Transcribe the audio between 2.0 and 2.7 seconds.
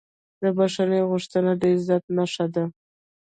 نښه ده.